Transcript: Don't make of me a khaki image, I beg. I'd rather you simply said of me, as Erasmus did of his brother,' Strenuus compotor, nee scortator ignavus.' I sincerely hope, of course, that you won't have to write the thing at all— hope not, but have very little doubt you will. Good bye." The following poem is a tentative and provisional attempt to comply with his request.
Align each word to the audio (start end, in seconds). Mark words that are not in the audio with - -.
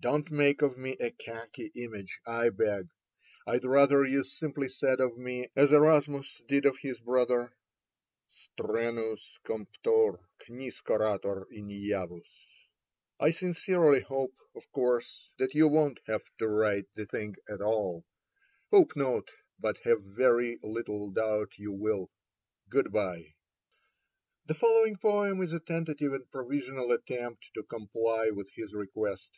Don't 0.00 0.30
make 0.30 0.62
of 0.62 0.76
me 0.78 0.96
a 1.00 1.10
khaki 1.10 1.72
image, 1.74 2.20
I 2.26 2.50
beg. 2.50 2.90
I'd 3.46 3.64
rather 3.64 4.04
you 4.04 4.22
simply 4.22 4.68
said 4.68 5.00
of 5.00 5.16
me, 5.18 5.50
as 5.56 5.72
Erasmus 5.72 6.40
did 6.48 6.66
of 6.66 6.78
his 6.82 7.00
brother,' 7.00 7.52
Strenuus 8.30 9.38
compotor, 9.44 10.20
nee 10.48 10.70
scortator 10.70 11.46
ignavus.' 11.52 12.66
I 13.18 13.30
sincerely 13.32 14.00
hope, 14.00 14.34
of 14.54 14.70
course, 14.72 15.32
that 15.38 15.54
you 15.54 15.66
won't 15.68 15.98
have 16.06 16.22
to 16.38 16.48
write 16.48 16.86
the 16.94 17.06
thing 17.06 17.34
at 17.48 17.60
all— 17.60 18.04
hope 18.72 18.94
not, 18.96 19.24
but 19.58 19.78
have 19.78 20.02
very 20.02 20.58
little 20.62 21.10
doubt 21.10 21.56
you 21.58 21.72
will. 21.72 22.10
Good 22.68 22.92
bye." 22.92 23.34
The 24.46 24.54
following 24.54 24.96
poem 24.96 25.40
is 25.42 25.52
a 25.52 25.60
tentative 25.60 26.12
and 26.12 26.30
provisional 26.30 26.92
attempt 26.92 27.50
to 27.54 27.64
comply 27.64 28.30
with 28.30 28.48
his 28.54 28.74
request. 28.74 29.28